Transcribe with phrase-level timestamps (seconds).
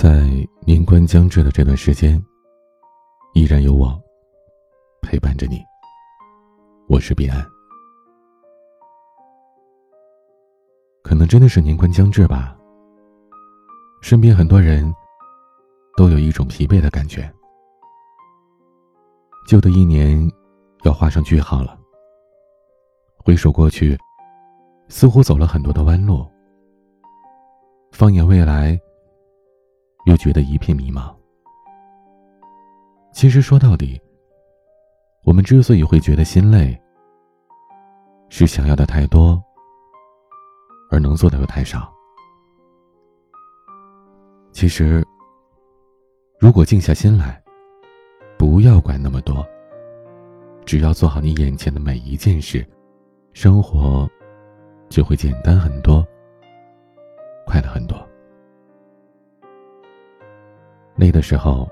[0.00, 2.24] 在年关将至的这段时间，
[3.34, 4.00] 依然有我
[5.02, 5.60] 陪伴着你。
[6.88, 7.44] 我是彼岸。
[11.02, 12.56] 可能真的是年关将至吧。
[14.00, 14.94] 身边很多人
[15.96, 17.28] 都有一种疲惫的感觉。
[19.48, 20.30] 旧的一年
[20.84, 21.76] 要画上句号了。
[23.16, 23.98] 回首过去，
[24.88, 26.24] 似乎走了很多的弯路。
[27.90, 28.80] 放眼未来。
[30.08, 31.14] 又觉得一片迷茫。
[33.12, 34.00] 其实说到底，
[35.22, 36.74] 我们之所以会觉得心累，
[38.30, 39.38] 是想要的太多，
[40.90, 41.92] 而能做的又太少。
[44.50, 45.06] 其实，
[46.40, 47.42] 如果静下心来，
[48.38, 49.46] 不要管那么多，
[50.64, 52.66] 只要做好你眼前的每一件事，
[53.34, 54.08] 生活
[54.88, 56.02] 就会简单很多，
[57.44, 58.07] 快乐很多。
[60.98, 61.70] 累的时候，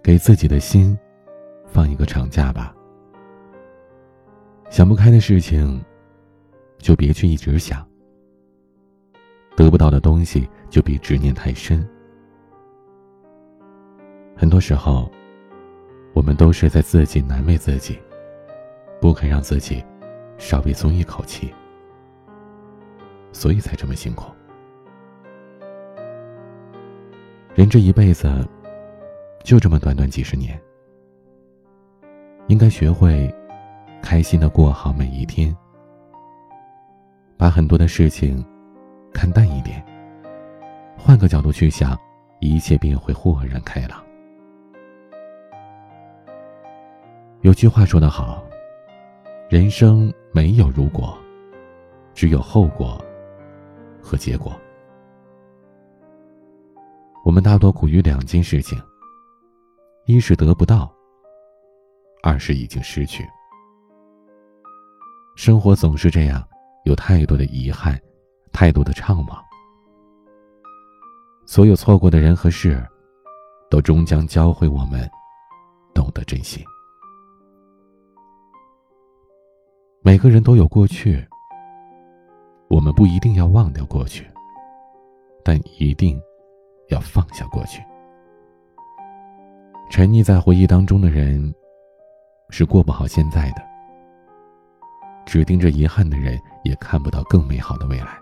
[0.00, 0.96] 给自己的心
[1.66, 2.72] 放一个长假吧。
[4.70, 5.84] 想不开的事情，
[6.78, 7.84] 就别去一直想；
[9.56, 11.84] 得不到的东西，就别执念太深。
[14.36, 15.10] 很多时候，
[16.14, 17.98] 我们都是在自己难为自己，
[19.00, 19.84] 不肯让自己
[20.38, 21.52] 稍微松一口气，
[23.32, 24.30] 所以才这么辛苦。
[27.52, 28.48] 人这一辈子，
[29.42, 30.58] 就这么短短几十年，
[32.46, 33.32] 应该学会
[34.00, 35.54] 开心的过好每一天，
[37.36, 38.42] 把很多的事情
[39.12, 39.84] 看淡一点，
[40.96, 41.98] 换个角度去想，
[42.38, 44.00] 一切便会豁然开朗。
[47.40, 48.44] 有句话说得好，
[49.48, 51.18] 人生没有如果，
[52.14, 53.04] 只有后果
[54.00, 54.52] 和结果。
[57.22, 58.80] 我们大多苦于两件事情：
[60.06, 60.90] 一是得不到，
[62.22, 63.24] 二是已经失去。
[65.36, 66.42] 生活总是这样，
[66.84, 68.00] 有太多的遗憾，
[68.52, 69.38] 太多的怅惘。
[71.46, 72.82] 所有错过的人和事，
[73.70, 75.08] 都终将教会我们
[75.94, 76.64] 懂得珍惜。
[80.02, 81.22] 每个人都有过去，
[82.68, 84.26] 我们不一定要忘掉过去，
[85.44, 86.20] 但一定。
[86.90, 87.82] 要放下过去，
[89.90, 91.54] 沉溺在回忆当中的人，
[92.50, 93.62] 是过不好现在的；
[95.24, 98.18] 只盯着遗憾的人，也看不到更美好的未来。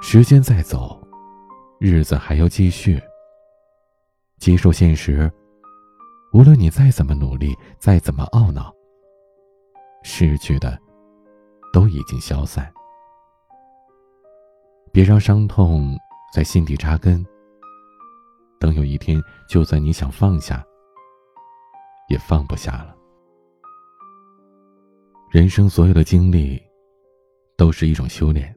[0.00, 1.00] 时间在走，
[1.80, 3.00] 日子还要继续。
[4.38, 5.28] 接受现实，
[6.32, 8.72] 无论你再怎么努力，再怎么懊恼，
[10.04, 10.78] 失去的
[11.72, 12.72] 都已经消散。
[14.92, 15.96] 别让伤痛
[16.32, 17.24] 在心底扎根。
[18.60, 20.64] 等有一天，就算你想放下，
[22.08, 22.96] 也放不下了。
[25.30, 26.60] 人生所有的经历，
[27.56, 28.52] 都是一种修炼。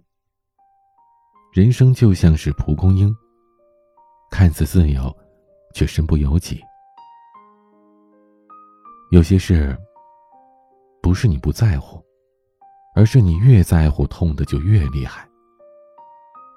[1.54, 3.14] 人生就像是蒲公英，
[4.32, 5.16] 看似自由，
[5.76, 6.62] 却身不由己。
[9.12, 9.78] 有些事，
[11.02, 12.02] 不是你不在乎，
[12.96, 15.28] 而是你越在乎，痛的就越厉害。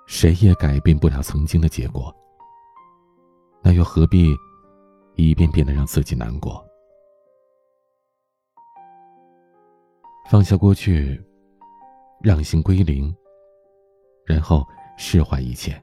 [0.06, 2.15] 谁也改变不了曾经的结果，
[3.62, 4.37] 那又何必
[5.16, 6.65] 一遍遍的让自己难过？
[10.31, 11.22] 放下过去，
[12.20, 13.14] 让心归零，
[14.25, 14.66] 然后
[14.97, 15.82] 释怀一切。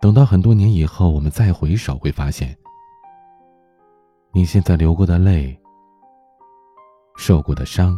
[0.00, 2.56] 等到很多年以后，我们再回首，会发现，
[4.32, 5.56] 你现在流过的泪、
[7.16, 7.96] 受过的伤，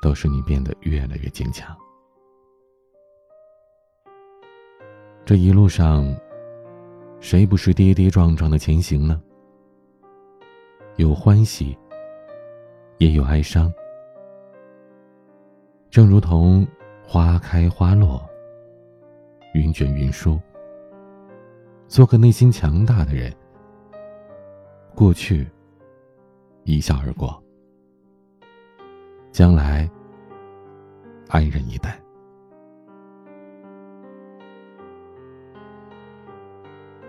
[0.00, 1.76] 都是你变得越来越坚强。
[5.26, 6.06] 这一路上，
[7.18, 9.20] 谁不是跌跌撞撞的前行呢？
[10.94, 11.76] 有欢喜，
[12.98, 13.74] 也有哀伤。
[15.90, 16.64] 正如同
[17.04, 18.24] 花开花落，
[19.52, 20.40] 云卷云舒。
[21.88, 23.34] 做个内心强大的人，
[24.94, 25.44] 过去
[26.62, 27.42] 一笑而过，
[29.32, 29.90] 将来
[31.26, 32.00] 安然以待。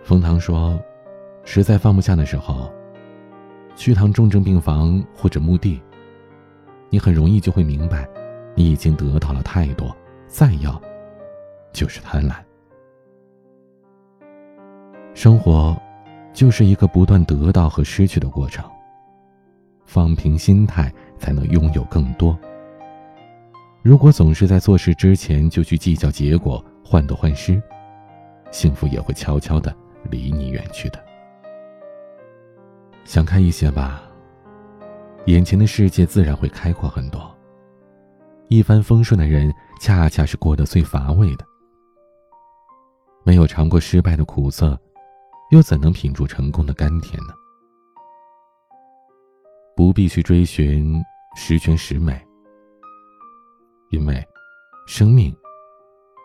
[0.07, 0.81] 冯唐说
[1.43, 2.71] ：“实在放不下的时候，
[3.75, 5.81] 去趟重症病房或者墓地，
[6.89, 8.07] 你很容易就会明白，
[8.55, 9.93] 你已经得到了太多，
[10.25, 10.81] 再要
[11.73, 12.35] 就是贪婪。
[15.13, 15.77] 生活
[16.31, 18.63] 就是一个不断得到和失去的过程。
[19.85, 22.39] 放平心态，才能拥有更多。
[23.81, 27.61] 如果总是在做事之前就去计较结果，患得患失，
[28.51, 29.75] 幸福也会悄悄的
[30.09, 31.03] 离你远去的。
[33.05, 34.03] 想开一些吧，
[35.25, 37.35] 眼前的世界自然会开阔很多。
[38.49, 41.45] 一帆风顺的人，恰恰是过得最乏味的。
[43.23, 44.79] 没有尝过失败的苦涩，
[45.51, 47.33] 又怎能品出成功的甘甜呢？
[49.75, 51.01] 不必去追寻
[51.35, 52.25] 十全十美。
[53.89, 54.25] 因为，
[54.85, 55.35] 生命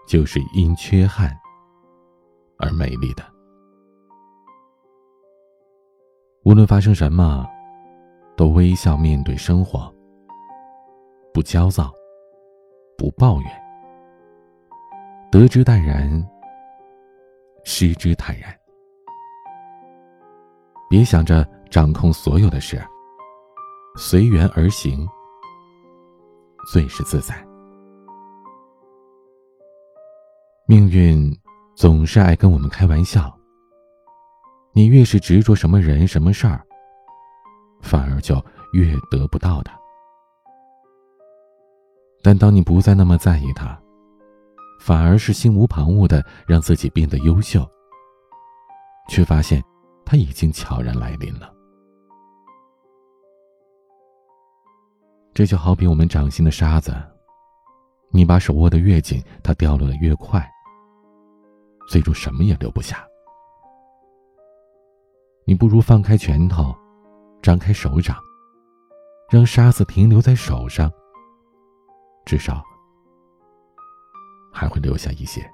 [0.09, 1.33] 就是因缺憾
[2.59, 3.32] 而美丽的。
[6.45, 7.49] 无论发生什么，
[8.37, 9.93] 都微笑面对生活，
[11.33, 11.93] 不焦躁，
[12.99, 13.63] 不抱怨，
[15.31, 16.11] 得之淡然，
[17.63, 18.53] 失之坦然。
[20.91, 22.83] 别想着掌控所有的事，
[23.97, 25.09] 随缘而行，
[26.73, 27.35] 最是自在。
[30.67, 31.33] 命运
[31.77, 33.33] 总是爱跟我们开玩笑。
[34.75, 36.65] 你越是执着什么人、什么事儿，
[37.83, 38.43] 反而就
[38.73, 39.79] 越得不到他。
[42.23, 43.79] 但当你不再那么在意他，
[44.81, 47.69] 反而是心无旁骛的让自己变得优秀，
[49.09, 49.63] 却发现
[50.07, 51.53] 他已经悄然来临了。
[55.35, 56.95] 这就好比我们掌心的沙子，
[58.11, 60.47] 你把手握得越紧，它掉落的越快。
[61.89, 63.05] 最终什么也留不下。
[65.45, 66.75] 你不如放开拳头，
[67.43, 68.17] 张开手掌，
[69.29, 70.91] 让沙子停留在手上，
[72.25, 72.63] 至少
[74.53, 75.45] 还会留下一些。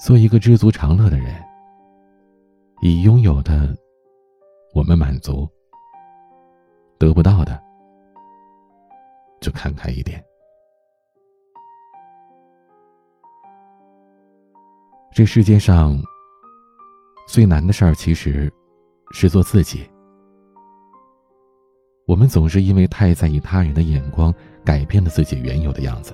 [0.00, 1.44] 做一个知足常乐的人，
[2.80, 3.76] 已拥有的
[4.72, 5.46] 我们满足，
[6.98, 7.60] 得不到的
[9.40, 10.24] 就看开一点。
[15.12, 16.00] 这世界上
[17.30, 18.52] 最难的事儿，其实
[19.12, 19.88] 是做自己。
[22.04, 24.34] 我们总是因为太在意他人的眼光，
[24.64, 26.12] 改变了自己原有的样子。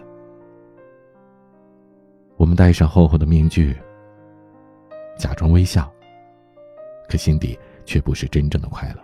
[2.36, 3.74] 我们戴上厚厚的面具，
[5.16, 5.90] 假装微笑，
[7.08, 9.02] 可心底却不是真正的快乐。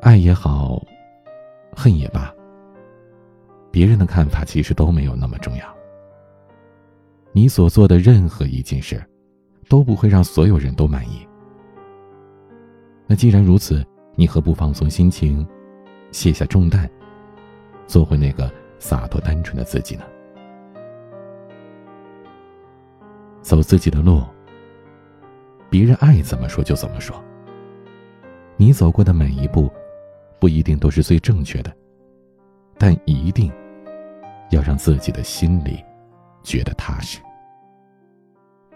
[0.00, 0.82] 爱也好，
[1.70, 2.34] 恨也罢，
[3.70, 5.72] 别人的看法其实都没有那么重要。
[7.30, 9.00] 你所做的任何一件事，
[9.72, 11.26] 都不会让所有人都满意。
[13.06, 13.82] 那既然如此，
[14.16, 15.46] 你何不放松心情，
[16.10, 16.86] 卸下重担，
[17.86, 20.04] 做回那个洒脱单纯的自己呢？
[23.40, 24.22] 走自己的路，
[25.70, 27.16] 别人爱怎么说就怎么说。
[28.58, 29.72] 你走过的每一步，
[30.38, 31.74] 不一定都是最正确的，
[32.76, 33.50] 但一定
[34.50, 35.82] 要让自己的心里。
[36.42, 37.20] 觉得踏实，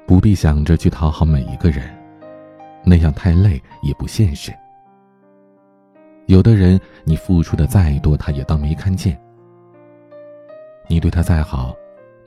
[0.07, 1.85] 不必想着去讨好每一个人，
[2.85, 4.53] 那样太累也不现实。
[6.27, 9.15] 有的人，你付出的再多，他也当没看见；
[10.89, 11.75] 你对他再好，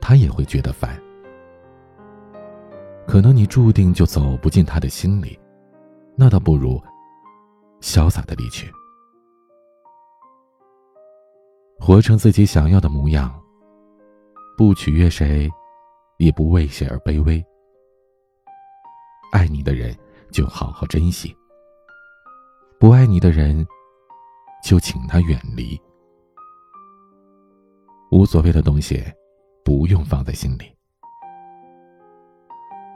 [0.00, 0.98] 他也会觉得烦。
[3.06, 5.38] 可能你注定就走不进他的心里，
[6.14, 6.80] 那倒不如
[7.80, 8.70] 潇洒的离去，
[11.78, 13.34] 活成自己想要的模样。
[14.56, 15.50] 不取悦谁，
[16.18, 17.42] 也不为谁而卑微。
[19.32, 19.96] 爱你的人
[20.30, 21.36] 就好好珍惜，
[22.78, 23.66] 不爱你的人
[24.62, 25.80] 就请他远离。
[28.10, 29.02] 无所谓的东西，
[29.64, 30.76] 不用放在心里。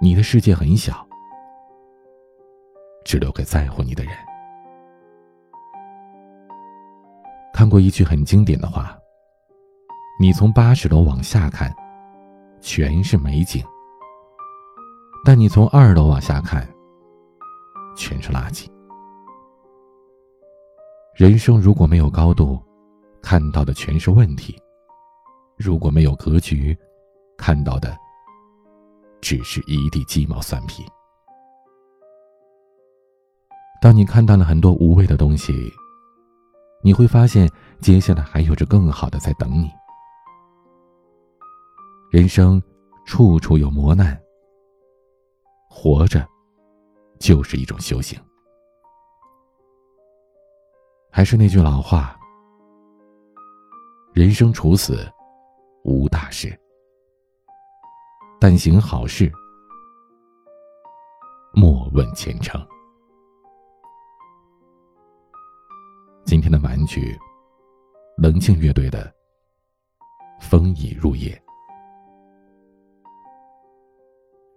[0.00, 1.06] 你的世界很小，
[3.04, 4.12] 只留给在乎你的人。
[7.52, 8.98] 看过一句很经典的话。
[10.16, 11.74] 你从八十楼往下看，
[12.60, 13.64] 全是美景；
[15.24, 16.68] 但你从二楼往下看，
[17.96, 18.66] 全是垃圾。
[21.14, 22.60] 人生如果没有高度，
[23.22, 24.54] 看到的全是问题；
[25.56, 26.76] 如果没有格局，
[27.38, 27.96] 看到的
[29.22, 30.84] 只是一地鸡毛蒜皮。
[33.80, 35.54] 当你看到了很多无谓的东西，
[36.82, 37.48] 你会发现，
[37.80, 39.70] 接下来还有着更好的在等你。
[42.10, 42.62] 人生
[43.06, 44.20] 处处有磨难，
[45.76, 46.26] 活着
[47.18, 48.16] 就是一种修行。
[51.10, 52.16] 还是那句老话：
[54.14, 55.06] 人生处死
[55.82, 56.56] 无大事，
[58.40, 59.30] 但行好事，
[61.52, 62.64] 莫问前程。
[66.24, 67.18] 今天的晚曲，
[68.16, 69.12] 冷静乐队的
[70.40, 71.30] 《风已入夜》。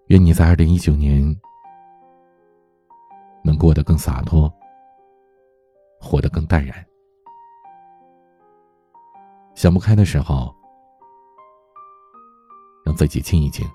[0.08, 1.22] 愿你在二零一九年
[3.44, 4.50] 能过得更洒脱，
[6.00, 6.74] 活得更淡然。
[9.54, 10.56] 想不开的时候，
[12.86, 13.68] 让自己静一静，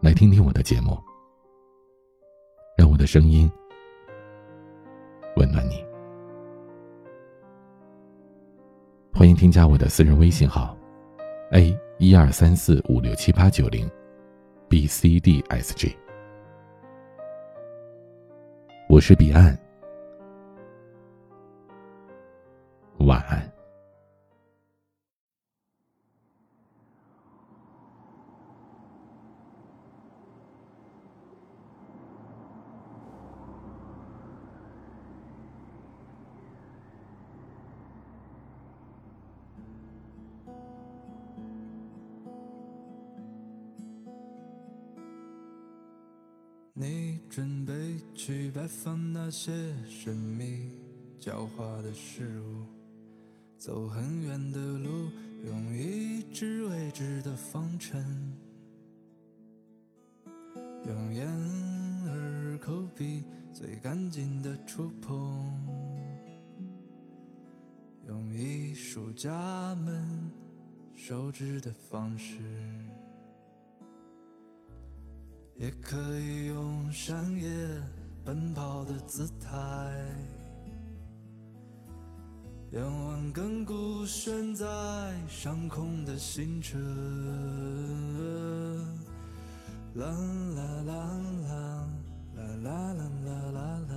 [0.00, 0.98] 来听听我的节目，
[2.76, 3.48] 让我的声音
[5.36, 5.84] 温暖你。
[9.14, 10.76] 欢迎添加我的私人微信号
[11.52, 13.88] ：a 一二三四五六七八九零。
[14.70, 15.98] B c d s g，
[18.88, 19.58] 我是彼岸，
[22.98, 23.52] 晚安。
[47.30, 47.72] 准备
[48.12, 49.52] 去拜访那些
[49.88, 50.72] 神秘
[51.20, 52.66] 狡猾的事物，
[53.56, 55.08] 走很远的路，
[55.46, 58.04] 用一支未知的方程，
[60.88, 61.28] 用眼
[62.08, 63.22] 耳口鼻
[63.54, 65.56] 最干净的触碰，
[68.08, 70.28] 用艺术家们
[70.96, 72.40] 手指的方式。
[75.60, 77.50] 也可以用山野
[78.24, 79.52] 奔跑的姿态，
[82.70, 84.64] 仰望亘古悬在
[85.28, 86.80] 上空的星辰。
[89.96, 90.06] 啦
[90.56, 90.94] 啦啦
[91.36, 91.84] 啦
[92.36, 93.94] 啦啦啦啦啦啦，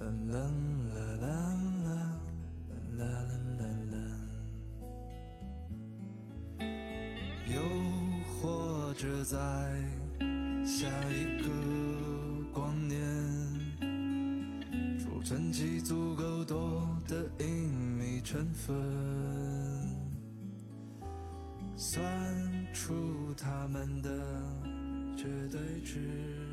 [0.00, 0.02] 啦
[0.32, 0.34] 啦
[9.04, 9.36] 这在
[10.64, 11.50] 下一个
[12.54, 12.98] 光年，
[14.98, 18.74] 储存起足够多的隐秘成分，
[21.76, 22.02] 算
[22.72, 22.94] 出
[23.36, 24.08] 它们的
[25.18, 26.43] 绝对值。